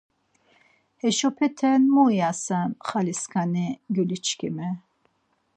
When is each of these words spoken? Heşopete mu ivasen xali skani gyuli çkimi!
Heşopete 1.01 1.71
mu 1.93 2.05
ivasen 2.17 2.69
xali 2.87 3.13
skani 3.21 3.67
gyuli 3.93 4.17
çkimi! 4.25 4.69